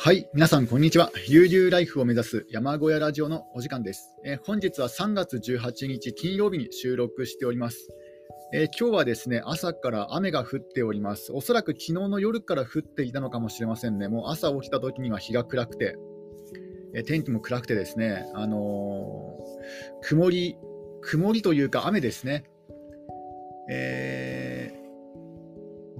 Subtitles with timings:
[0.00, 1.10] はい、皆さん、こんにちは。
[1.26, 4.14] 悠々ライフを目指す山小屋ラジオのお時間です。
[4.24, 7.88] えー、本日は3月18日金曜日に収録しております、
[8.54, 11.32] えー、今日はですね、朝から雨が降っております。
[11.32, 14.06] おそらく昨日の夜から降っていたのかもしれませんね。
[14.06, 15.96] もう朝起きた時には日が暗くて、
[16.94, 19.36] えー、天気も暗くてですね、あの
[20.02, 20.56] 曇り、
[21.00, 22.44] 曇りというか雨ですね。
[23.68, 24.27] えー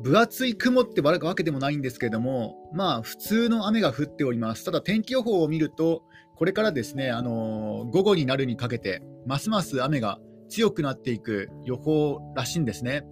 [0.09, 4.65] 分厚い雲ってわけでもないんですけれども、まあ、普通の雨が降っております。
[4.65, 6.03] ただ、天気予報を見ると、
[6.35, 10.19] これからですね、あのー、午後になるにかけて、ますます雨が
[10.49, 13.05] 強くなっていく予報らしいんですね。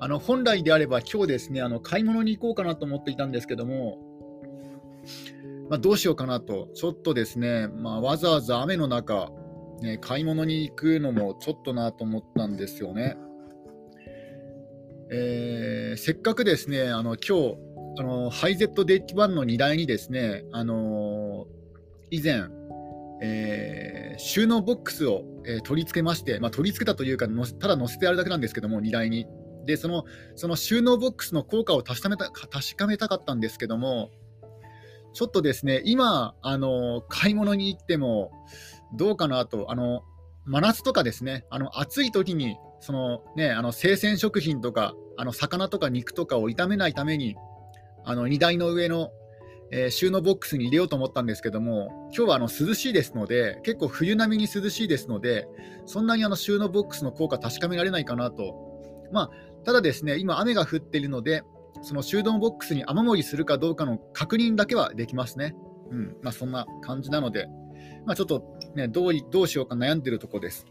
[0.00, 3.98] あの本来であれば、今日ですね、あの買い物に行こうかなと思っていたんですけども、
[5.68, 9.30] まあ、どうしようかなと、ちょっとですね、まあ、わざわざ雨の中、
[9.82, 13.18] ね、買い物に行くのもちょっとなと思ったんですよね。
[15.16, 17.56] えー、せっかくですね、あの今日
[18.00, 21.46] あのハイゼットデッキ版の荷台にですね、あの
[22.10, 22.42] 以前、
[23.22, 27.28] えー、収納ボックスを、えー、取り付けまして、まあ、取り付けたというか、
[27.60, 29.26] ただ載せてあるだけなんですけども、荷台に。
[29.66, 30.04] で、その
[30.34, 34.10] その収納ボックスの効果を確かめた確かめたかったんですけども、
[35.12, 38.32] ちょっとですね、今、あの買い物に行っても
[38.96, 40.02] どうかなと、あの
[40.44, 47.34] 真夏とかですね、あの暑い時にそのね、あの生鮮食品とか、あの魚とか肉とかを炒めないために、
[48.04, 49.08] あの荷台の上の、
[49.72, 55.48] えー、収納ボックスに入れようと思ったんですけども、今日はあの涼しいですので、結構冬並みに涼しいですので、
[55.86, 58.54] そんなにあの収納ボックスの効果確かめられないかなと。
[59.10, 59.30] まあ、
[59.64, 61.42] ただですね、今雨が降っているので、
[61.80, 65.54] その収納ボックスに雨漏りするかどうかの確認だけはできますね。
[65.90, 67.46] うんまあ、そんな感じなので、
[68.04, 70.66] まあ、ちょっと、ね、どうどうしようか悩んでいるところです。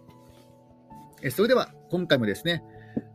[1.24, 2.64] えそれでは今回もですね、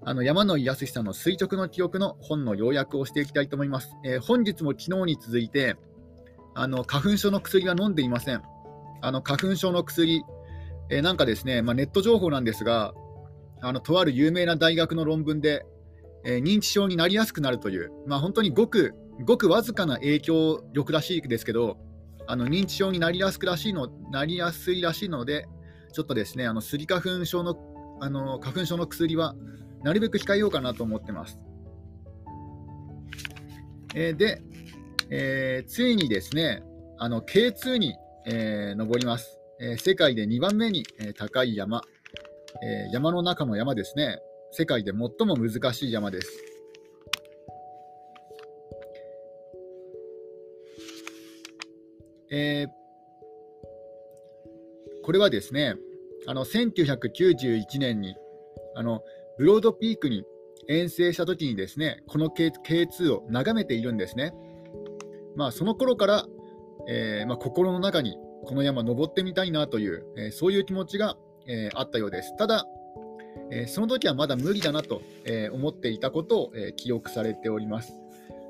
[0.04, 3.96] あの山野井康さんの垂直の記憶の本の要約をしていきたいと思います。
[4.04, 5.74] えー、本日も昨日に続いて
[6.54, 8.42] あの花粉症の薬は飲んでいません。
[9.02, 10.22] あの花粉症の薬、
[10.90, 12.94] えー、なんかですね、まあ、ネット情報なんですが、
[13.60, 15.66] あのとある有名な大学の論文で、
[16.24, 21.78] えー、認知症になりやすくなるという、まあ、本当にごくごくわずかな影響力らしいですけど、
[22.28, 25.48] あの認知症になりやすくらしいのなりやすいらしいので、
[25.92, 27.54] ちょっとですね、あのスギ花粉症の
[28.00, 29.34] あの花粉症の薬は
[29.82, 31.38] なるべく控えようかなと思ってます。
[33.94, 34.42] えー、で、
[35.10, 36.62] えー、ついにですね、
[36.98, 37.94] あの K2 に、
[38.26, 41.82] えー、登ります、え世界で2番目に、え高い山、
[42.62, 44.20] え山の中の山ですね。
[44.52, 46.44] 世界で最も難しい山です。
[52.30, 52.66] え
[55.02, 55.74] これはですね、
[56.26, 58.16] あの1991年に
[58.74, 59.02] あの
[59.38, 60.24] ブロードピークに
[60.68, 64.34] 遠征したときにですねこの K K2 を眺めているんですね。
[65.36, 66.26] まあ、その頃から、
[66.88, 72.36] えー、まあ、心の中にこの山登ってみたいなという、えー、そういう気持ちが、えー、あったようです。
[72.36, 72.66] ただ、
[73.52, 77.94] えその時はまだ無理だなと、え思っていたことを、え記憶されております。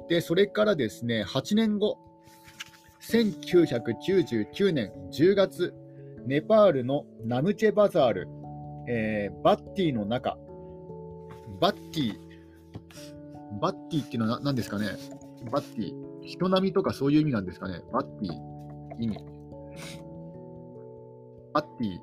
[0.09, 1.99] で、それからですね、8年後、
[3.03, 5.75] 1999年10月
[6.27, 8.29] ネパールのナムチェバザール、
[8.89, 10.37] えー、バッティの中、
[11.61, 12.15] バッティ、
[13.61, 14.87] バッティっていうのは何ですかね？
[15.51, 17.83] バッティ、人並みとかそういう意味なんですかね？
[17.93, 18.33] バッティ、
[19.03, 19.19] 意味。
[21.53, 21.99] バッティ、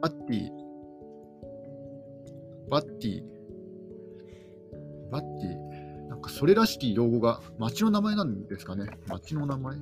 [0.00, 0.50] バッティ、
[2.70, 3.22] バッティ、
[5.10, 8.86] バッティ、なんかそれらしき用語が町の名前なんですかね？
[9.08, 9.76] 町の名前？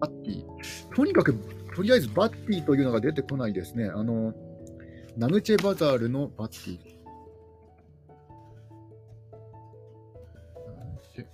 [0.00, 0.94] バッティ。
[0.94, 1.34] とにかく、
[1.74, 3.86] とりあえずバッティというのが出てこないですね。
[3.86, 4.34] あの、
[5.16, 7.00] ナムチェバザールのバッティ。
[10.78, 11.26] ナムチェ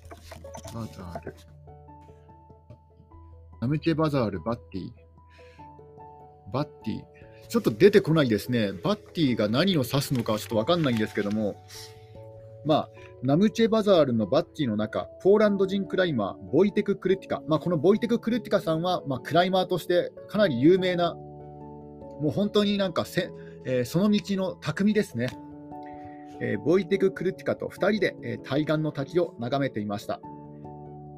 [0.74, 1.34] バザール。
[3.60, 4.90] ナムチェバザール、バッティ。
[6.52, 7.16] バッティ。
[7.48, 8.72] ちょっと出てこないですね。
[8.72, 11.56] バッティが何を指すのかちょっとわかんないんですけども、
[12.66, 12.90] まあ、
[13.22, 23.30] ナムチェバザールのバッティの中、ポーランド人クライマー、ボイテク・クルティカ、まあ、このボイテク・クルティカさんは、まあ、クライマーとしてかなり有名な、もう本当になんかせ、
[23.64, 25.28] えー、その道の匠ですね。
[26.40, 30.20] えー、ボイテク・クルティカと2人で、えー、対岸の滝を眺めていました。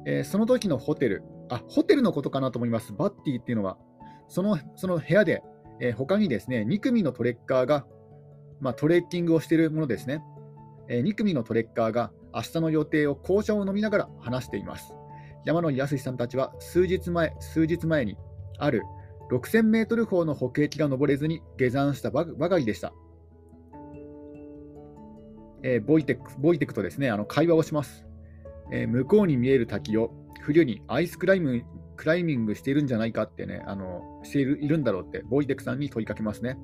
[0.05, 3.77] えその時のホテルあ、ホテルのことかなと思います、バッティっていうのは。
[4.27, 5.43] そのその部屋で、
[5.81, 7.85] え他にですね2組のトレッカーが、
[8.59, 10.21] まあ、トレッキングをしているものですね。
[10.89, 14.93] え2組のトレッカーが明日の予定を紅茶を飲みながら話しています。
[15.45, 18.17] 山野康さんたちは数日前数日前に
[18.57, 18.83] ある
[19.31, 22.93] 6000メートル峰の北壁が登れずに下山したばかりでした。
[25.61, 28.05] えー、ボイテクボイテクとですねあの会話をします。
[28.71, 31.63] えー、向こうに見える滝を冬にアイスクライム
[31.99, 36.57] クライミングしているんじゃないかってね、あのしているいるんだろうって、ボイテクさんに問いかけますね。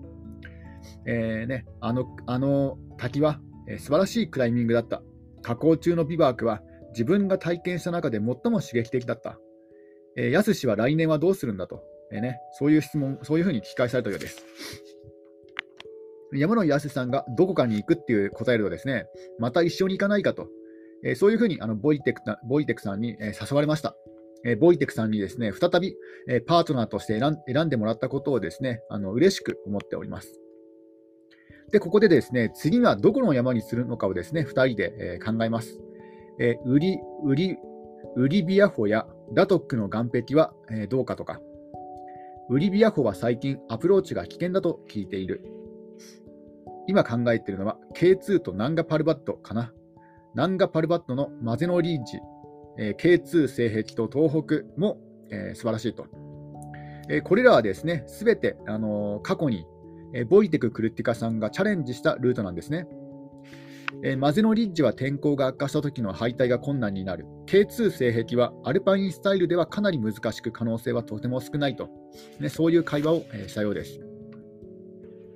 [1.06, 5.02] えー、ねあのあの滝は、え、素晴らしいクライミングだった。
[5.42, 9.40] 加工中のビバークは自分が体験した中で最も刺激的だった。
[10.16, 14.44] えー、やすしは来年はどうするんだと、えーね、そういう質問、そういうふうに聞き返されたようです。
[16.34, 19.06] 山野康さんがどこかに行くっていう答えるとですね、
[19.40, 20.48] また一緒に行かないかと、
[21.04, 23.96] えー、そういうふうにあのボイテクボイテクさんに、え、誘われました。
[24.46, 25.96] え、ボイテクさんにですね、再び、
[26.30, 30.40] えパートナーとして選ん選んでもらったことをですね、あの嬉しく思っております。
[31.72, 35.80] で、ここでですね、次はどこの山にするのかをですね、2人で、え考えます。
[36.40, 37.58] えウリ、ウリ、
[38.16, 41.42] ウリビアホやラトックの岸壁は、えどうかとか、
[42.50, 45.44] ウリビアホは最近アプローチが危険だと聞いている。
[46.88, 49.74] 今考えているのは K2 とナンガパルバットかな。
[50.36, 52.20] ナンガパルバットのマゼノリージ、
[52.78, 54.98] えー、K2 西壁と東北も、
[55.32, 56.06] えー、素晴らしいと。
[57.10, 59.66] えー、これらはですね、すべて、あのー、過去に、
[60.16, 62.88] え、ボイテク・クルティカさんがチャレンジしたルートなんですね。
[64.02, 67.26] えー、マゼノリッジは天候が悪化した時の敗退が困難になる。
[67.48, 71.90] K2 西壁はアルパインスタイルではかなり難しく可能性はとても少ないと。
[72.40, 74.00] ね、そういう会話を、え、したようです。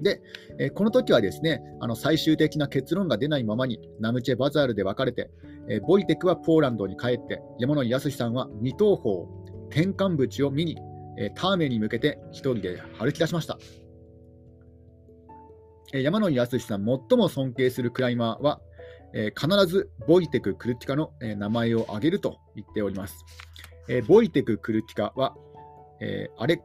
[0.02, 0.22] で、
[0.60, 5.30] え、この時はですね、あの最終的な結論が出ないままにナムチェバザールで別れて、
[5.68, 9.28] え、ボイテクはポーランドに帰って、山野井康さんは二等砲、
[9.72, 10.78] 転換淵を見に、
[11.18, 13.58] え、ターメンに向けて一人で歩き出しました。
[15.94, 18.62] 山野井康さん、最も尊敬するクライマーは、
[19.14, 23.26] えー、必ずボイテク・クルティカの、えー、名前を挙げると言っております。
[23.88, 25.36] えー、ボイテク・クルティカは、
[26.00, 26.62] えー、あれ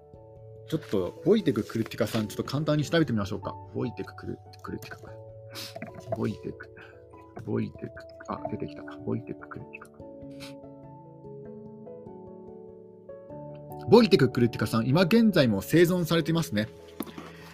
[0.67, 3.55] ちょっと、ボイテククルティカさん、ちょっと簡単に調べてみましょうか。
[3.75, 4.99] ボイテククルクルティカ。
[6.17, 6.75] ボイテク、
[7.44, 7.93] ボイテク、
[8.29, 8.82] あ、出てきた。
[9.05, 9.88] ボイテククルティカ。
[13.88, 16.69] ボイテククルティカさん、今現在も生存されていますね。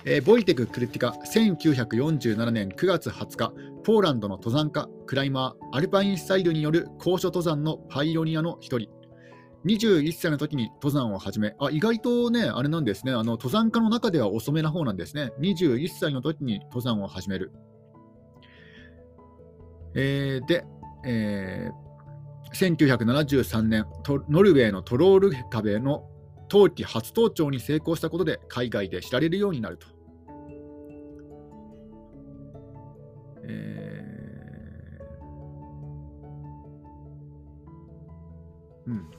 [0.04, 3.52] えー、ボイテク・クルティカ、1947年9月20日、
[3.84, 8.88] ポーランドの登山家、クライマー、アルパインスタイルによる高所登山のパイオニアの一人。
[9.66, 15.32] 21歳の時に登山を始め、あ意外とね、あれなんですねあの、登山家の中では遅めな方なんですね。
[15.38, 17.52] 21歳の時に登山を始める。
[19.94, 20.64] えー、で、
[21.04, 23.84] えー、1973年
[24.30, 26.08] ノルウェーのトロール壁の
[26.50, 29.86] 冬季初登頂に成功したことで海外で知られるようになると。
[33.44, 39.10] えー、うん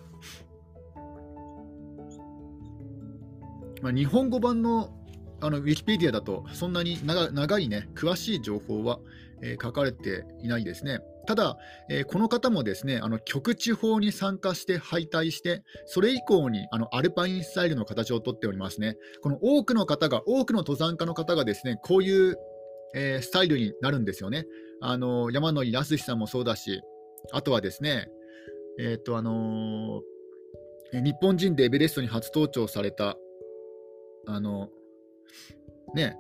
[3.81, 4.93] まあ、日本語版の
[5.43, 8.99] あのウィキペディアだとそんなに長いね、詳しい情報は、
[9.41, 10.99] えー、書かれていないですね。
[11.27, 11.57] ただ、
[11.89, 18.97] えー、この方もですね、あの極地方に参加して敗退して、それ以降にあのアルパインスタイルの形をとっておりますね。
[19.21, 22.37] この多くの方が、多くの登山家の方がですね、こういう、
[22.95, 24.45] えー、スタイルになるんですよね。
[24.81, 26.81] あの山野井康さんもそうだし、
[27.31, 28.09] あとはですね、
[28.79, 30.01] えっ、と、あの
[30.93, 33.15] 日本人でエベレストに初登頂された
[34.27, 34.69] あの、
[35.95, 36.17] ね、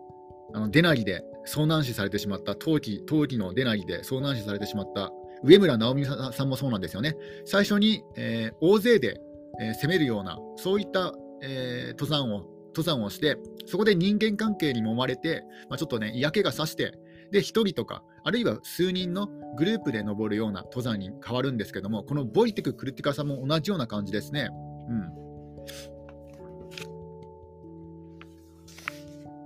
[0.53, 5.11] あのデナリで遭難死されてしまった、冬季冬季のデナリで遭難死されてしまった
[5.43, 7.15] 上村直美さんもそうなんですよね。
[7.45, 9.19] 最初に、えー、大勢で、
[9.59, 16.93] えー、攻めるような、そういった、えー、登山を登山をして、そこで人間関係に揉まれて、まあ、ちょっとね、嫌気がさして、
[17.31, 19.27] で、1人とか、あるいは数人の
[19.57, 24.49] グループで登るような登山に変わるんですけども、このボイテク・クルティカさんも同じような感じですね。
[24.89, 25.11] うん。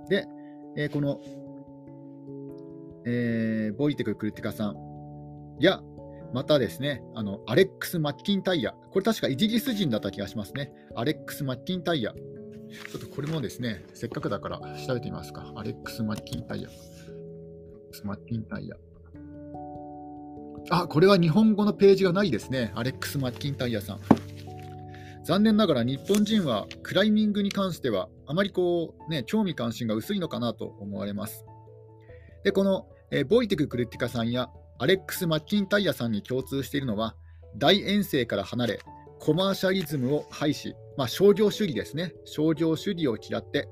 [0.08, 0.26] で、
[0.76, 1.20] えー、この、
[3.06, 4.76] えー、ボイテク・クルティカさん
[5.60, 5.80] や、
[6.34, 10.72] またですね、あのアレックス・マッキンタイヤ、これ確かイギリス人だった気がしますね。
[10.94, 12.12] アレックス・マッキンタイヤ。
[12.12, 15.52] ちょっとこれもですね、せっかくだから調べてみますか。
[15.54, 16.68] アレックス・マッキンタイヤ。
[18.04, 18.76] マッキンタイヤ。
[20.70, 22.72] あ、これは日本語のページがないですね。
[22.74, 24.00] アレックス・マッキンタイヤさん。
[25.24, 31.44] 残念ながら日本人はクライミングに関してはあまりこう、ね、興味関心が薄いのかなと思われます。
[32.44, 37.14] で、この、えー、ボイテク・クルティカさんやアレックス・マッキンタイヤさんに共通しているのは、
[37.56, 38.80] 大遠征から離れ、
[39.18, 43.68] コマーシャリズムを廃止、まあ、商業主義ですね、商業主義を嫌って、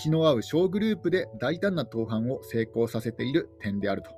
[0.00, 4.10] 気の合う小グループで大胆な登板を成功させている点であると。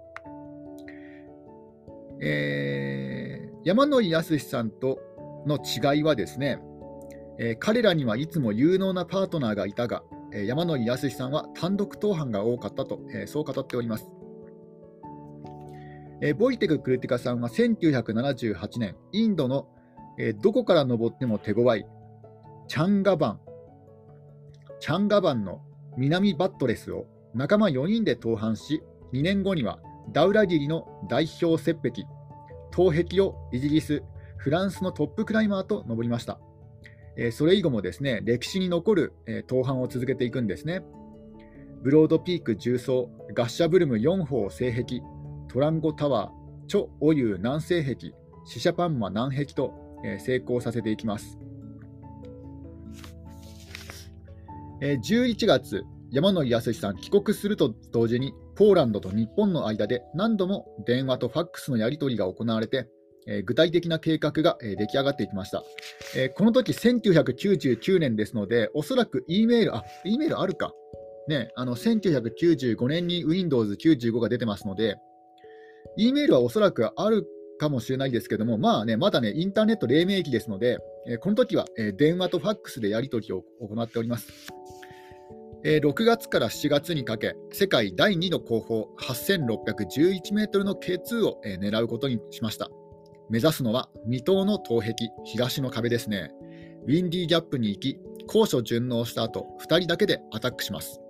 [2.21, 4.99] えー、山野井康さんと
[5.47, 6.61] の違いはですね、
[7.39, 14.18] えー、彼らにはいつも有能なパートナーがいたが、えー、山野井康さんは単独登板が多かったと、えー、そう語っております。
[16.21, 19.69] えー、ボイテク・クルティカさんは1978年、インドの、
[20.19, 21.85] えー、どこから登っても手強い
[22.67, 23.41] チャンガバン、
[24.81, 25.61] チャンガバンの
[25.97, 28.83] 南バットレスを仲間4人で登板し、
[29.13, 29.79] 2年後には
[30.13, 32.05] ダウラギリの代表雪壁、
[32.75, 34.03] 東壁をイギリス、
[34.37, 36.39] フランスのトップクライマーと登りました。
[37.17, 40.83] えー、それ以後もですね歴史に残る、えー、登板を続けていくんですね。
[41.83, 45.01] ブロードピーク重曹、ガッシャブルム4方西壁、
[45.49, 48.13] トランゴタワー、チョ・オユー南西壁、
[48.45, 49.73] シシャパンマ南壁と、
[50.05, 51.39] えー、成功させていきます。
[54.83, 62.89] えー、11月、山野井康さん帰国すると同時に、ポーランドと日本の間で何度も電話とファックスのやり取りが行われて、
[63.27, 65.65] えー、具体的な計画が、えー、出来上がっていきました。
[66.15, 70.75] えー、この時1999年ですので、おそらく E メール、あ、E メールあるか。
[71.27, 74.97] ね、あの1995年に Windows95 が出てますので、
[75.99, 77.27] E メールはおそらくある
[77.59, 80.79] かもしれないですけども、まあね、まだね、インターネット黎明期ですので、
[81.09, 84.29] えー、この時は、えー、電話とファックスでやり取りを行っております。
[85.65, 92.71] えー、6月から7月にかけ、世界第2の高峰、8611メートルの K2 を、えー、狙うことにしました。
[93.29, 96.31] 目指すのは未踏の東壁、東の壁ですね。
[96.87, 101.01] ウィンディーギャップに行き、高所順応した後、2人だけでアタックします。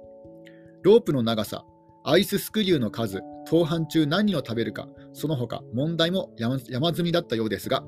[0.82, 1.66] ロープの長さ、
[2.04, 7.82] アイススクリューの数、登板中何を食べるか、その他問題も山積みだったようですが、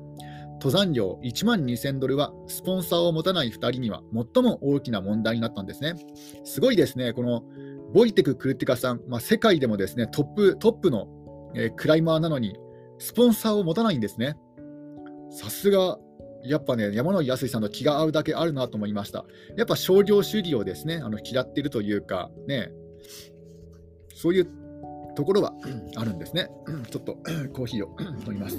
[0.53, 4.01] 登山料1万2000ドルはスポンサーを持たない2人には
[4.33, 5.95] 最も大きな問題になったんですね。
[6.43, 7.43] すごいですね、この
[7.93, 11.07] ボイテク・クルティカさん、まあ、世界でもですねトップトップの、
[11.55, 12.55] えー、クライマーなのに、
[12.97, 14.37] スポンサーを持たないんですね。
[15.31, 15.97] さすが、
[16.43, 19.25] やっぱね、山野康さんと気が合うだけあるなと思いました。
[19.57, 22.71] やっぱ商業主義をですね、あの嫌っているというか、ね、
[24.13, 24.60] そういう
[25.15, 25.53] ところは
[25.95, 26.49] あるんですね。
[26.89, 27.15] ちょっと
[27.53, 28.57] コーヒーを飲みます。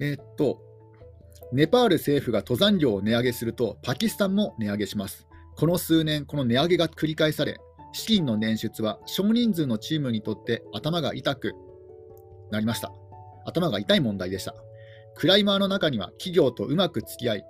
[0.00, 0.60] えー、っと、
[1.52, 5.26] ネパール政府が登山料を値上げすると、パキスタンも値上げします。
[5.56, 7.58] この数年、この値上げが繰り返され、
[7.92, 11.54] 資金の捻出は少人数のチームにとって頭が痛く
[12.50, 12.92] なりました。
[13.46, 14.54] 頭が痛い問題でした。
[15.14, 17.44] クライマーの中には企業とうまく付き合い、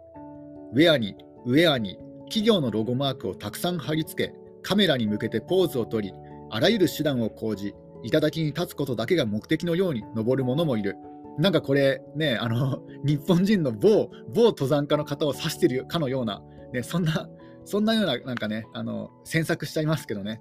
[0.73, 6.12] ウェアに、ウェアに企業のロゴマークをたくさん貼り付け、カメラに向けてポーズをとり、
[6.50, 10.97] あらゆる手段を講じ、頂に立つことだけが目的のように登る者もいる。
[11.38, 16.42] なんかこれね、あの 日本人の某某登山家の方を指しているかのような、
[16.73, 17.28] ね、そんな
[17.64, 20.40] そんなような、なんかね、あの、詮索しちゃいますけどね。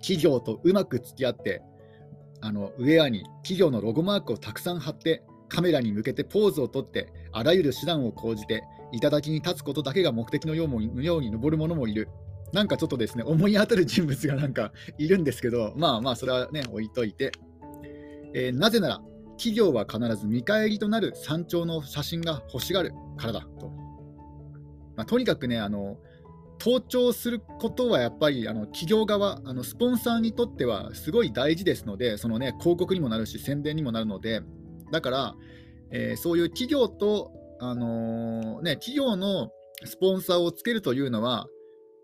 [0.00, 1.62] 企業とうまく付き合って、
[2.40, 8.62] あの、ウェアに企業のロゴマークをたくさん貼って、カメラに向けてポーズをとって、あらゆる手段を講じて、
[8.92, 12.08] 頂に立つことだけが目的のようように登る者もいる。
[12.52, 17.32] なんかちょっとですね、思い当たる人物がなんか いるんですけど、まあまあ、それはね、置いといて。
[18.34, 19.00] えー、なぜなら、
[19.38, 23.86] 企業は必ず見返りとなる山頂の写真が欲しがるからだと
[24.96, 25.98] まあ、とにかくねあの
[26.58, 34.40] 盗聴することはやっぱりあの企業側あのスポンサーにとってはすごい大事ですのでその、ね、広告にもなるし宣伝にもなるので
[34.90, 35.34] だから、
[35.90, 39.50] えー、そういう企業と、あのー、ね、企業の
[39.84, 41.46] スポンサーをつけるというのは、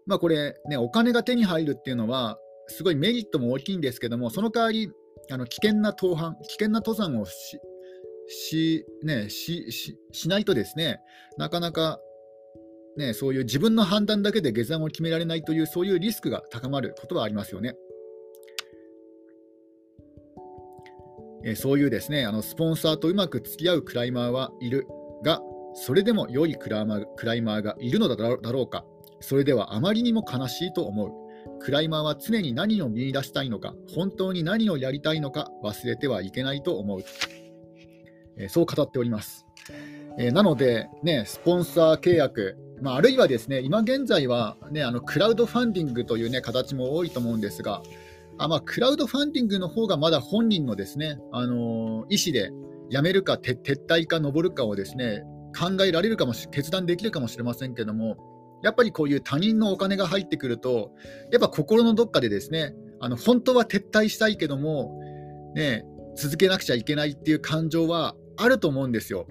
[0.06, 4.90] まあ、これ、ね、お金が手に入るっていうのはすごいメリットも大きいんですけどもその代わり
[5.30, 7.60] あの危険な登攀危険な登山をし
[8.28, 11.00] し,、ね、しししないとですね
[11.38, 12.00] なかなか
[12.96, 17.74] ね、そういう自分の判断だけで下山を決められないという、そういうリスクが高まることはありますよね。
[21.44, 24.86] えそういうですねあのスポンサーとうまく付き合うクライマーはいる
[25.22, 25.40] が、
[25.74, 28.16] それでも良いクライマークライマーがいるのだ
[28.52, 28.84] ろうか、
[29.20, 31.10] それではあまりにも悲しいと思う。
[31.60, 37.00] クライマーは常に何を見出したいのか、本当に何をやりたいのか忘れてはいけないと思う。
[38.36, 39.46] えそう語っております。
[40.18, 47.82] えなので、ね、スポンサー契約、まあ、あるいはですね今現在は、ね、あのクラウドファンディングという、ね、形も多いと思うんですが、
[48.42, 52.50] あまあ、クラウドファンディングの方がまだ本人のですね、あの意思で
[52.90, 53.56] 辞めるか撤
[53.86, 55.22] 退か登るかをですね
[55.56, 58.16] 考えられるかもし決断できるかもしれませんけども、
[58.64, 60.90] やっぱりこういう他人のお金が入ってくると、
[61.30, 64.98] やっぱ心のどっかでですね、あの本当は撤退したいけども、
[65.54, 65.84] ね、
[66.16, 69.28] 続けなくちゃいけないっていう感情はあると思うんですよ。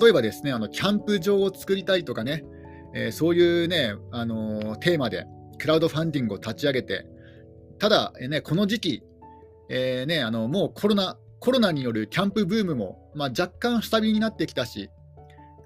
[0.00, 2.42] 例えばですね、あのキャンプ場を作りたいとかね、
[2.94, 5.24] えー、そういうね、あのー、テーマで
[5.60, 7.06] クラウドファンディングを立ち上げて、
[7.80, 9.02] ただ、え、ね、この時期、
[9.68, 14.90] えーね、あのもうコロナコロナによるキャンプブームも、まあ、若干下火になってきたし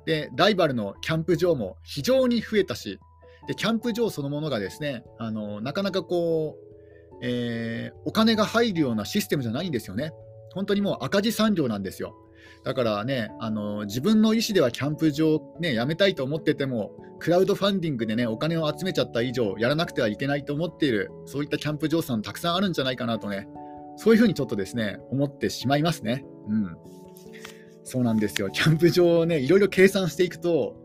[0.06, 3.00] で、ライバルのキャンプ場も非常に増えたし、
[3.49, 10.12] でキャンプ場そのものがですねあのなかなかこう、えー、お金が入るようなシステムじゃないんですよね。
[10.52, 12.14] 本当にもう赤字産業なんですよ。
[12.65, 23.49] だからね、あの自分の意思ではキャンプ場、ね、やめたいと思ってても、クラウドファンディングでね、お金を集めちゃった以上、やらなくてはいけないと思っている、そういったキャンプ場さんたくさんあるんじゃないかなとね、
[23.97, 26.25] そういうふうにちょっとですね、思ってしまいますね。
[26.49, 26.77] うん。
[27.85, 28.51] そうなんですよ。
[28.51, 30.77] キャンプ場をね、いろいろ計算していくと、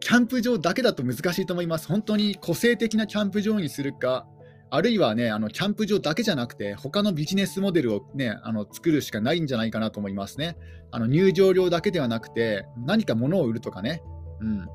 [0.00, 1.88] キャンプ場だけだと難しいと思います。
[1.88, 4.26] 本当に個性的なキャンプ場にするか、
[4.74, 10.56] あるいはね、あのキャンプ場だけじゃなくて、他のビジネスモデルをね、あの作るしかないんじゃないかなと思いますね。
[10.90, 14.02] あの入場料だけではなくて、何か物を売るとかね。
[14.40, 14.68] うん。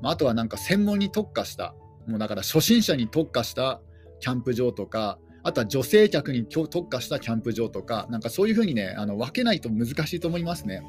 [0.00, 1.74] まあ、とはなんか専門に特化した、
[2.06, 3.82] もうだから初心者に特化した
[4.20, 10.82] キャンプ場とか、あとは女性客に特化したキャンプ場とか、なんかそういうふうにね、あの分けないと難しいと思いますね。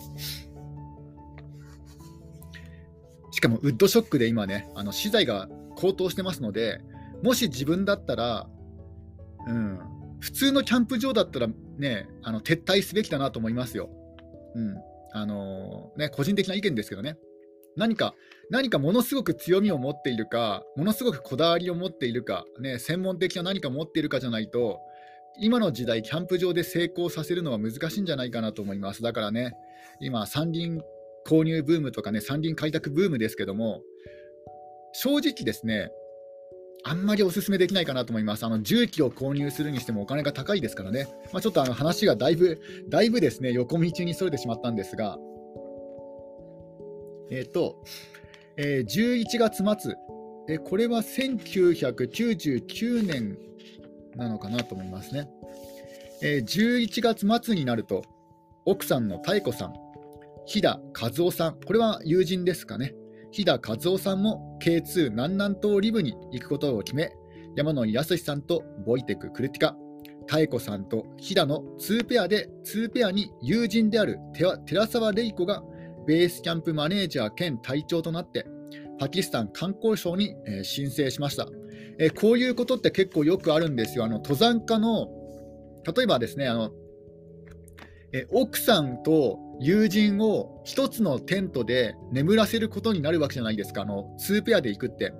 [3.31, 6.79] しかもウッドショックで今ね、あの資材が高騰してますので、
[7.23, 8.47] もし自分だったら、
[9.47, 9.79] うん、
[10.19, 11.47] 普通のキャンプ場だったら
[11.77, 13.89] ね、あの撤退すべきだなと思いますよ。
[14.55, 14.75] うん
[15.13, 17.17] あのー、ね、個人的な意見ですけどね。
[17.75, 18.15] 何か、
[18.49, 24.79] 何かものすごく強みを持っているか、ものすごくこだわりを持っているか、ね、専門的な何か持っているかじゃないと、
[25.39, 29.01] 今の時代、キャンプ場で成功させるのは難しいんじゃないかなと思います。
[29.01, 29.53] だからね、
[30.01, 30.81] 今、山林
[31.25, 33.81] 購入ブームとかね、山林開拓ブームですけども、
[34.93, 35.91] 正直ですね、
[36.83, 38.45] あんまりお勧めできないかなと思います。
[38.45, 45.17] あの重機を購入するにしてもお金が高いですからね、まあ、ちょっとあの話がだいぶ、だいぶですね横道にそれてしまったんですが、
[47.29, 47.83] えっ、ー、と、
[48.57, 49.93] えー、11月末、
[50.49, 53.37] えこれは1999年
[54.15, 55.29] なのかなと思いますね。
[56.23, 58.03] えー、11月末になると、
[58.65, 59.73] 奥さんの妙子さん、
[60.45, 62.93] 飛田和夫さん、これは友人ですかね。
[63.31, 67.13] 飛田和夫さんも K2 南南東リブに行くことを決め、
[67.55, 69.75] 山野康さんとボイテク・クルティカ、
[70.27, 74.19] 妙子さんと飛田の2ペアで2ペアに友人である
[74.65, 75.63] 寺澤玲子が
[76.05, 78.45] ベースキャンプマネージャー兼隊長となって
[78.99, 81.47] パキスタン観光省に、申請しました、
[81.99, 84.03] え、こういうことって結構よくあるんですよ。
[84.05, 85.07] あの登山家の
[85.95, 86.71] 例えばですねあの、
[88.13, 95.13] え、奥さんと友人を1つのテントで眠らせることになるわけじゃないですか、あの2ペアで行くって。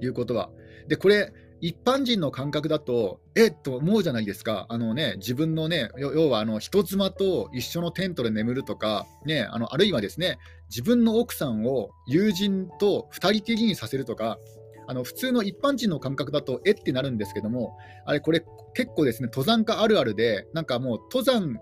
[0.00, 0.50] いうことは。
[0.88, 10.38] で、これ、一般人の感覚だと、えっと思うじゃないですか、あのね、自分のね、要はあの人妻と一緒のテントで眠るとか、ね、あのあるいはですね、
[10.70, 14.38] 自分の奥さんを友人と2人きりにさせるとか、
[14.86, 21.58] あの普通の一般人の感覚だと、えってなるんですけども、あれ、これ結構ですね、登山家あるあるで、なんかもう登山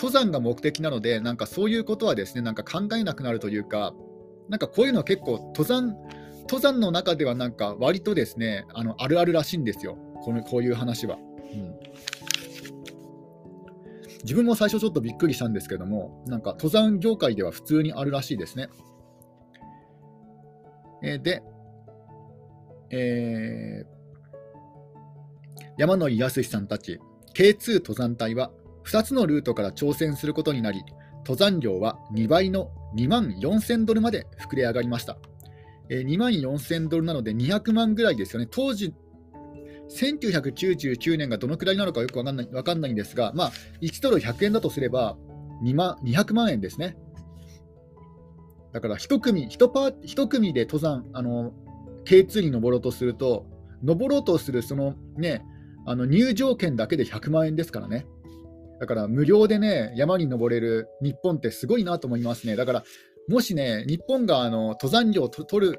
[0.00, 3.92] 登山が目的なので、なんかそういうことはですね、なんか考えなくなるというか、
[4.48, 5.94] なんかこういうのは結構登山、
[6.44, 11.16] 登山の中ではなんか割とですね、あのあるあるらしいんですよ、このこういう話は。
[11.16, 11.74] うん
[14.22, 18.68] 自分も最初ちょっとびっくりしたんですけども、なんか登山業界では普通にあるらしいですね。
[21.02, 21.42] えー、で、
[22.90, 23.86] えー、
[25.78, 27.00] 山野井康さんたち
[27.34, 28.50] K2 登山隊は
[28.86, 30.84] 2つのルートから挑戦することになり、
[31.18, 35.18] 登山料は2倍の2万4000ドルまで膨れ上がりました。
[35.88, 38.48] えー、2万4000ドルなので200万ぐらいですよね。
[38.50, 38.94] 当時
[39.90, 45.16] 1999年がどのくらいなのかよく分かんない分かんないんですが、まあ、1ドル100円だとすれば
[45.64, 46.96] 2万200万円ですね。
[48.72, 51.52] だから1組 1, パー1組で登山あの
[52.04, 53.46] K2 に登ろうとすると、
[53.82, 55.44] 登ろうとするその、ね、
[55.86, 58.06] あの入場券だけで100万円ですからね。
[58.80, 62.56] だから無料でね、山に登れる日本ってすごいなと思いますね。
[62.56, 62.84] だから、
[63.28, 65.78] もしね、日本があの登山料を取る、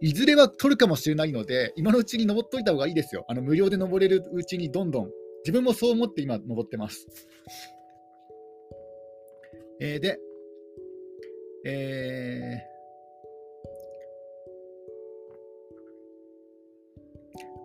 [0.00, 3.24] いずれは取るかもしれないので、今のうちに登っといた方がいいですよ。
[3.28, 5.10] あの無料で登れるうちにどんどん。
[5.44, 7.06] 自分もそう思って今、登ってます。
[9.80, 10.18] えー、で、
[11.64, 12.71] えー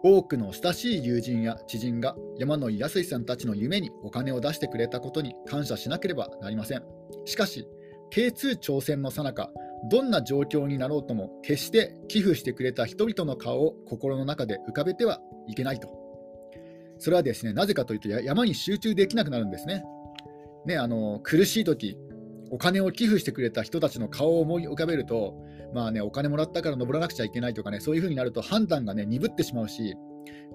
[0.04, 6.84] 多くの親しい友人や知人が山野井康さんたちの夢にお金を出してくれたことに感謝しなければなりません。
[7.26, 7.68] しかし、
[8.14, 9.52] K2 挑戦のさなか、
[9.90, 15.90] どんな状況になろうとも決して寄付してくれた人々の顔を心の中で浮かべてはいけないと。
[17.00, 19.84] それはですね、なぜかというと山に集中できなくなるんですね。
[20.66, 21.98] ね、あの苦しい時
[22.50, 25.36] お金を寄付してくれた人たちの顔を思い浮かべると、
[25.74, 29.96] まあね、お金もらったから登らなくちゃいけないとかね、そういう風になると判断がね、鈍ってしまうし、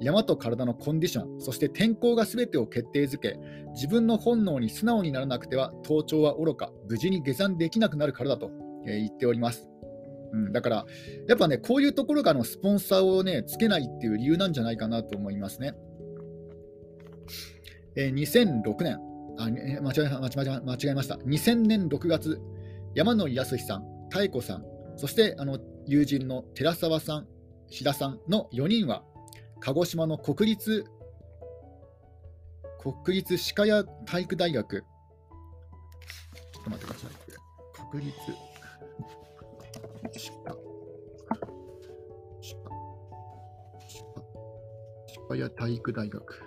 [0.01, 3.39] 山と体のコンディション、そして天候が全てを決定づけ、
[3.75, 8.51] 自分の本能に素直にならなくては、登頂は愚か、無事に下山できなくなるからだと、
[8.87, 9.69] えー、言っております。
[10.33, 10.87] うん、だから、
[11.29, 15.75] やっぱね、こういうところがのスポンサーをね、つけないっていう理由なんじゃないかなと思いますね。
[17.97, 18.99] えー、2006年、
[19.39, 21.17] あ間違え間違えました。
[21.17, 22.41] 2000年6月、
[22.95, 24.65] 山野康さん、妙子さん、
[24.97, 27.27] そしてあの友人の寺澤さん、
[27.69, 29.03] 志田さんの4人は、
[29.61, 30.85] 鹿児島の国立
[33.05, 37.11] 国立歯科屋体育大学、ちょっと待ってください。
[37.91, 38.19] 国立
[40.19, 40.57] 歯科、
[42.41, 42.71] 歯科、
[45.07, 46.43] 歯科屋体育大学。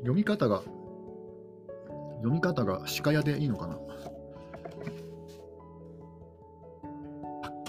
[0.00, 0.62] 読み方が、
[2.18, 3.78] 読み方が鹿屋でいいのかな？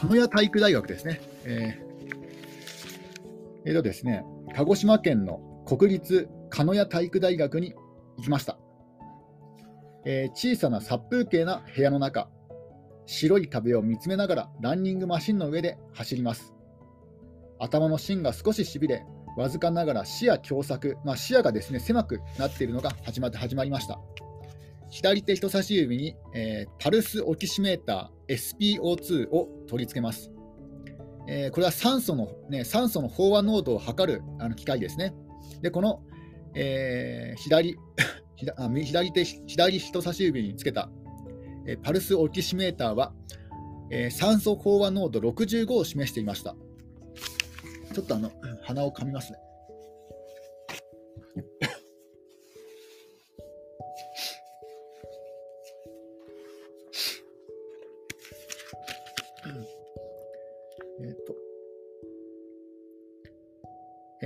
[0.08, 1.20] 鹿屋体育大学ですね。
[1.46, 4.24] えー、えー、とですね、
[4.56, 7.74] 鹿児島県の国立鹿屋体育大学に
[8.18, 8.60] 行きました。
[10.06, 12.30] えー、小さな殺風景な部屋の中、
[13.08, 16.54] 白い壁を見つめながらランニングマシンの上で走ります。
[17.60, 19.04] 頭の芯が少ししびれ、
[19.38, 24.00] わずかながら視野狭窄、まあ、視野がですね狭くなっているのが始まって始まりました。
[24.90, 30.32] 左手人差し指に、えー、パルスオキシメーター SPO2 を取り付けます。
[31.28, 35.14] えー、これは酸素の,、ね、酸素の飽和濃度を測るあの機械ですね。
[35.62, 36.04] で、この、
[36.54, 37.78] えー、左
[38.38, 40.90] 左手左人差し指につけた、
[41.66, 43.14] え、パルスオキシメーターは、
[43.90, 46.56] え、酸素飽和濃度65を示していました。
[47.94, 48.30] ちょっとあの
[48.64, 49.40] 鼻をかみますね。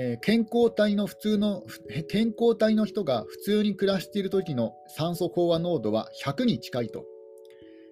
[0.02, 1.62] えー、健康体の普通の
[2.08, 7.04] 健康体の人が普通に暮らしている時の酸素飽和濃度は100に近いと、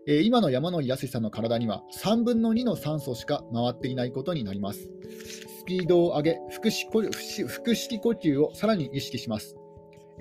[0.08, 5.66] えー、今の山野康さんの体には3分の2の酸素しか回っていないことになりますス。
[5.66, 9.58] ピードを上げ腹式腹式呼吸をさらに意識します。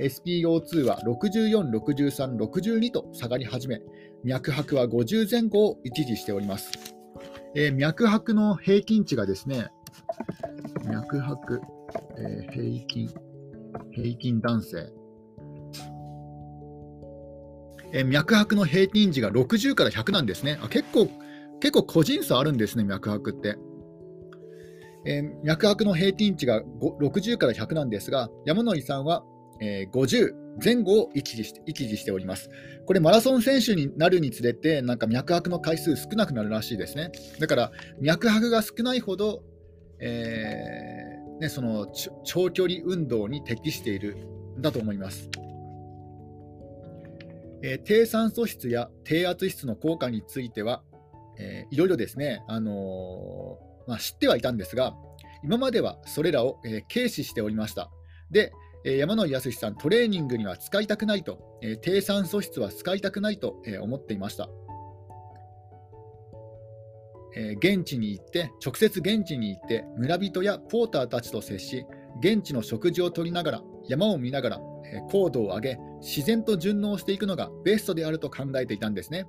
[0.00, 3.80] SPO2 は64、63、62と下がり始め、
[4.24, 6.72] 脈拍は50前後を一時しております。
[7.54, 9.68] えー、脈拍の平均値がですね、
[10.84, 11.60] 脈拍、
[12.18, 13.10] えー、平均、
[13.92, 14.92] 平均男性、
[17.92, 20.58] えー、脈拍の平均値が60から100なんですね。
[20.62, 21.08] あ結構、
[21.60, 23.56] 結構個人差あるんですね、脈拍って。
[25.06, 29.22] えー、脈拍の平均値が60から100なんですが、山野井さんは、
[29.60, 32.50] えー、50前後を域持して域持しております。
[32.86, 37.12] これ、マラソン選手になるにつれて、なんか脈拍の回数少なくなるらしいですね。
[37.38, 39.42] だから、脈拍が少ないほど、
[40.00, 40.95] えー
[41.40, 41.86] ね、その
[42.24, 44.16] 長距離運動に適している
[44.58, 45.30] んだと思います。
[47.62, 50.82] えー、低酸素質や低圧質の効果については、
[51.38, 54.94] えー、いろいろですね、あのーまあ、知ってはいたんですが、
[55.42, 57.90] 今まではそれらを、え、軽視しておりました。
[58.30, 58.52] で、
[58.84, 64.48] え、山野井康さん、トレーニングには使いたくないと、え、低酸素質は使いたくないと、え思っていました。
[67.58, 71.84] 現地に行って、直接現地に行って、村人やポーターたちと接し、
[72.20, 74.60] 現地の食事をとりながら、山を見ながら、
[75.10, 79.26] 高度を上げ、自然と順応していくのがベストであると考えていたんですね。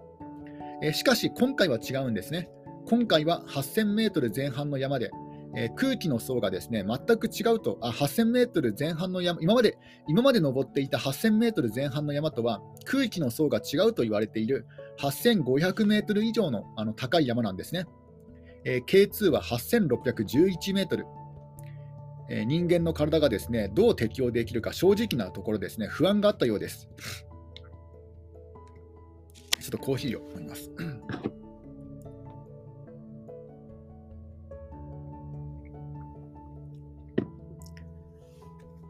[0.93, 2.49] しかし、今回は違うんですね。
[2.87, 5.11] 今回は8000メートル前半の山で、
[5.75, 14.67] 空気の層がですね全く違うと、あ8000メートル前半の山今まで今まで登っていた8000メートル前半の山とは空気の層が違うと言われている
[14.99, 17.85] 8500メートル以上のあの高い山なんですね。
[18.69, 21.05] えー、K2 は8611メートル。
[22.29, 26.89] えー、人間の体がですねどう適応できるか正直なところですね不安があったようです。
[29.61, 30.69] ちょっとコーヒーを飲みます。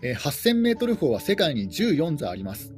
[0.02, 2.74] 8000メートル峰は世界に14座あります。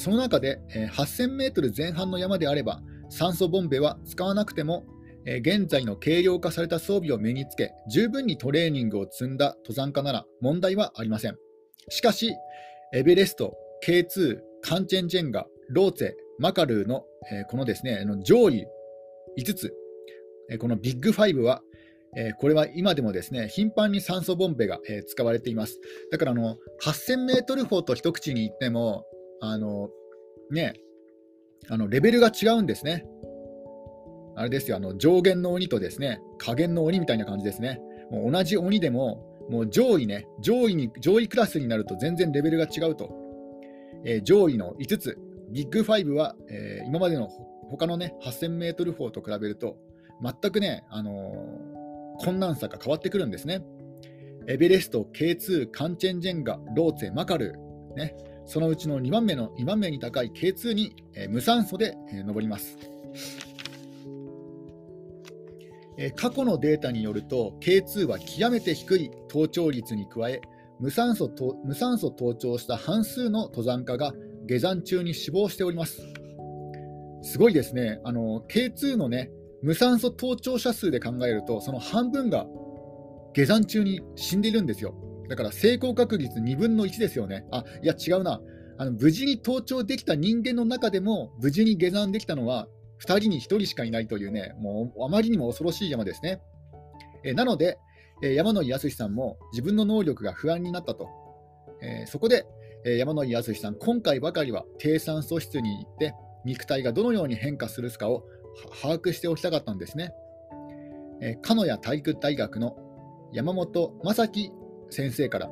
[0.00, 0.60] その中で
[0.92, 4.84] 8000メートル前半の山であれば酸素ボンベは使わなくても
[5.26, 11.36] 現在の軽量化された装備を身につけ十分にトレーニングを積んだ登山家なら問題はありません。
[11.88, 12.34] しかし、
[12.94, 13.54] エベレスト、
[13.86, 17.04] K2、カンチェンジェンガ、ローツェ、マカルーの
[17.48, 18.66] このですね上位
[19.38, 19.74] 5つ、
[20.58, 21.62] このビッグ5は
[22.16, 25.78] え、これは今でもですね頻繁に酸素ボンベが、使われています。
[26.10, 29.04] だからあの8000メートル砲と一口に言っても、
[29.40, 29.90] あの
[30.50, 30.74] ね、
[31.68, 33.04] あのレベルが違うんですね。
[34.40, 37.78] あれですよ、あの上限の鬼とですね下限の鬼みたいな感じですね。
[38.10, 43.12] もう同じ鬼でも、もう上位ね、上位に上位クラスになると全然レベルが違うと。
[44.04, 45.18] えー、上位の5つ、
[45.50, 47.28] ビッグ5は、えー、今までの
[47.68, 49.76] 他のね、8000メートル峰と比べると、
[50.22, 53.62] 全くね、あのー、困難さが変わってくるんですね。
[54.48, 57.58] エベレスト、K2、カンチェンジェンガ、ローツェ、マカル、
[57.94, 62.78] ね、そのうちの2番目の2番目に高い K2 に、えー、無酸素で、えー、登ります。
[65.96, 70.40] え過去のデータによると K2 は極めて低い登頂率に加え
[70.78, 74.12] 無酸素と無酸素登頂した半数の登山家が
[74.46, 76.02] 下山中に死亡しております。
[77.22, 79.30] すごいですね、あの K2 のね
[79.62, 82.46] 無酸素登頂者数で考えると、その半分が
[83.34, 84.94] 下山中に死んでいるんですよ。
[85.28, 87.46] だから成功確率2分の1ですよね。
[87.50, 88.40] あいや、違うな
[88.78, 88.92] あの。
[88.92, 92.66] 無事に登頂できた人間の中でも、無事に下山できたのは
[93.00, 96.40] 2人に1人しかいないというね、もうあまりにも恐ろしい山ですね。
[97.24, 97.78] えなので、
[98.22, 101.08] え山野井康さんも自分の能力が不安になったと。
[101.82, 102.46] えそこで、
[102.84, 108.24] え山野井康さん、今回ばかりは低酸素室に行って、肉体がどのように変化するかを
[108.82, 110.12] 把握しておきたかったんですね。
[111.22, 112.76] え鹿屋体育大学の
[113.32, 114.52] 山本正樹
[114.90, 115.48] 先生から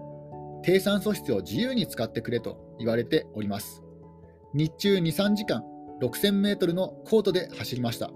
[0.63, 3.83] 低酸素室を自由に使ってくれと言われております。
[4.55, 5.63] 日中2、3時間
[6.01, 8.11] 6000メートルのコートで走りました。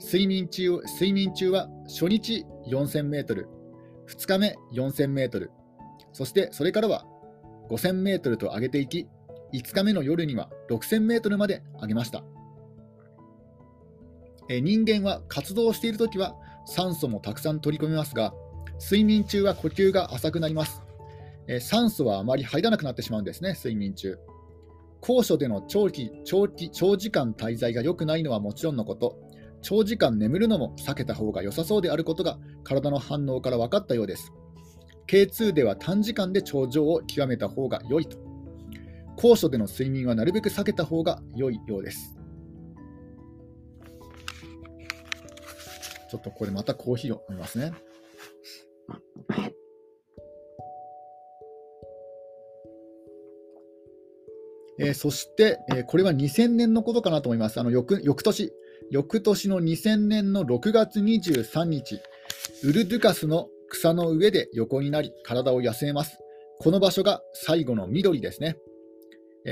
[0.00, 3.48] 睡眠中睡眠中は初日4000メートル、
[4.08, 5.50] 2日目4000メートル、
[6.12, 7.04] そしてそれからは
[7.70, 9.06] 5000メートルと上げていき、
[9.52, 12.24] 5日目の夜には6000メートルまで上げました。
[14.48, 18.32] え人間は活動しているときは酸素もたくさん取り込みますが、
[18.80, 20.82] 睡眠中は呼吸が浅くなります。
[21.48, 24.18] え酸素はあまり入らなくなってしまうんですね、睡眠中。
[25.00, 29.18] 高所での長期長期長時間滞在が良くないのはもちろんのこと、
[29.62, 34.32] 長時間眠るのも避けた方が良さそうであることが体の反応から分かったようです。
[35.06, 38.18] K2 では短時間で頂上を極めた方が良いと。
[39.16, 42.18] 高所での睡眠はなるべく避けた方が良いようです。
[46.10, 47.72] ちょっとこれまたコーヒーを飲みますね。
[54.78, 57.58] えー、そして、えー、これは2000年のことかなと思います。
[57.58, 58.52] あの翌翌年、
[58.90, 62.00] 翌年の2000年の6月23日、
[62.64, 66.18] ウルドゥカスの草の上で横になり、体を休めます。
[66.58, 68.56] この場所が最後の緑ですね。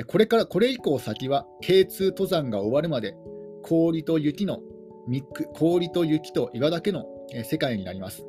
[0.09, 3.15] これから、これ以降先は、K2 登山が終わるまで、
[3.63, 4.61] 氷と雪の、
[5.55, 7.07] 氷と雪と岩だけの、
[7.45, 8.25] 世界になります。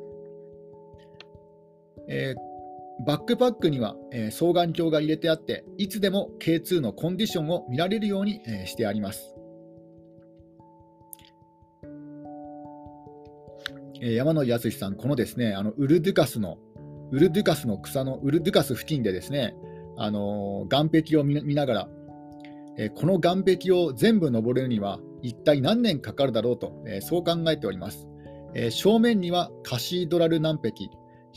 [2.08, 2.55] えー
[3.04, 9.34] バックパックには、えー、双眼鏡が入れてあって、いつでも K2 のコンディションを見られるように、えー、してあります。
[14.00, 16.58] えー、山野康さん、このですね、あのウルドゥカスの、
[17.10, 19.54] ウルドゥカスの草の、ウルドゥカス付近でですね、
[19.98, 21.88] あのー、岸壁を見ながら、
[22.78, 28.06] えー、この岸壁を全部登れるには、一体何年かかるだろうと、えー、そう考えております。
[28.54, 30.72] え、正面にはカシードラル南壁、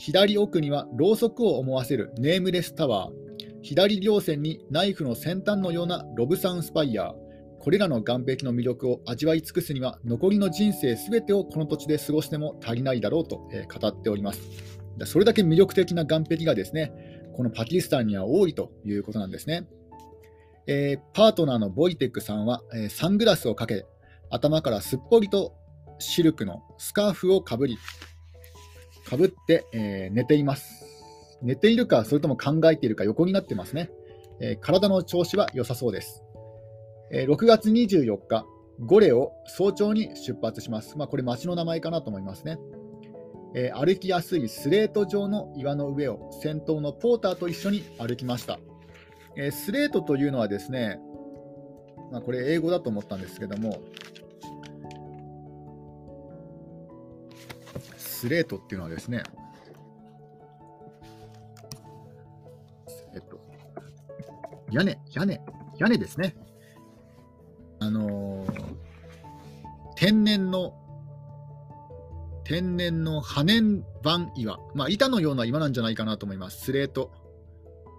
[0.00, 3.12] 左奥にはろうそくを思わせるネームレスタワー、
[3.60, 7.12] 左両線にナイフの先端のようなロブサンスパイア、
[7.58, 14.40] これらの岸壁の魅力を味わい尽くすには、残りの人生すべてをこの土地で過ごしても足りないだろうと、え語っております。
[15.04, 16.94] それだけ魅力的な岸壁がですね、
[17.36, 19.68] このパキスタンには多いということなんですね。
[20.66, 23.84] えー、パートナーのボイテックさんは、えー、サングラスをかけ、
[24.30, 25.52] 頭からすっぽりと
[25.98, 27.76] シルクのスカーフをかぶり、
[29.10, 30.86] かぶって、えー、寝ています。
[31.42, 33.90] 寝ているか、それとも考えているか横になってますね。
[34.40, 36.22] えー、体の調子は良さそうです。
[37.10, 38.46] えー、6月24日、
[38.78, 40.96] ゴレを早朝に出発します。
[40.96, 42.58] まあ、これ町の名前かなと思いますね。
[43.52, 48.60] え歩きやすいスレート状の岩の上を先頭のポーターと一緒に歩きました。
[49.36, 51.00] えスレートというのはですね、
[52.12, 53.80] まあ、これ英語だと思ったんですけども、
[58.20, 59.22] スレートっていうのはですね、
[63.14, 63.40] えっと、
[64.70, 65.40] 屋根、屋根、
[65.78, 66.36] 屋根ですね。
[67.78, 68.64] あのー、
[69.96, 70.74] 天然の、
[72.44, 76.60] 天然の破念板岩、まあ、板のような岩なんじゃないかなと思います。
[76.66, 77.10] スレート、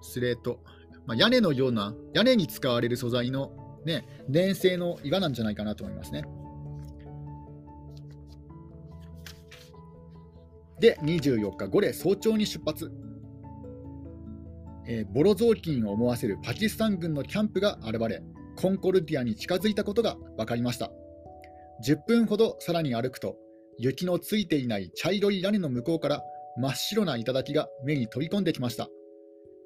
[0.04, 0.60] スレート。
[1.08, 6.26] まあ、屋根のような、屋根に使われる素材の、ね、粘性の岩なんじゃないかなと思いますね。
[10.82, 12.92] で、24日、ゴレ早朝に出発。
[14.88, 18.24] えー、ボロ雑巾を思わせるパキスタン軍のキャンプが現れ、
[18.58, 20.92] コンコルディアに近づいたことが分かりました。
[21.86, 23.36] 10分ほどさらに歩くと、
[23.78, 26.24] 雪のついていない茶色い屋根の向こうから
[26.58, 28.90] 真っ白な頂が目に飛び込んできました。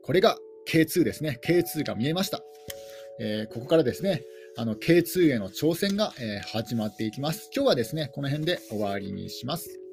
[0.03, 1.39] これが K2 ですね。
[1.45, 2.41] K2 が見えました。
[3.21, 4.21] えー、ここからですね、
[4.57, 7.49] あの K2 への挑戦が、え始まっていきます。
[7.55, 9.84] 今日はですね、この辺で終わりにします。